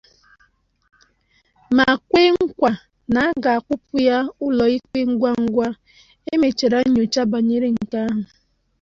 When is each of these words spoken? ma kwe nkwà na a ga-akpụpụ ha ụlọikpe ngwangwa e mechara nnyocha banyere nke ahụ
ma 1.75 1.87
kwe 2.09 2.23
nkwà 2.41 2.71
na 3.13 3.19
a 3.29 3.37
ga-akpụpụ 3.43 3.97
ha 4.09 4.19
ụlọikpe 4.45 4.99
ngwangwa 5.11 5.67
e 6.31 6.33
mechara 6.41 6.77
nnyocha 6.85 7.21
banyere 7.31 7.67
nke 7.75 7.97
ahụ 8.05 8.21